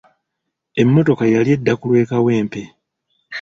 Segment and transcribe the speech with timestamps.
[0.81, 2.61] Emmotoka yali edda ku lw'e kawempe.